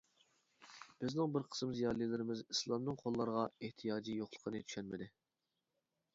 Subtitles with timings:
[1.03, 5.13] بىزنىڭ بىر قىسىم زىيالىيلىرىمىز ئىسلامنىڭ قۇللارغا ئېھتىياجى يوقلۇقىنى چۈشەنمىدى.